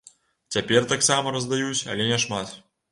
Цяпер 0.55 0.89
таксама 0.93 1.37
раздаюць, 1.37 1.81
але 1.95 2.13
няшмат. 2.13 2.61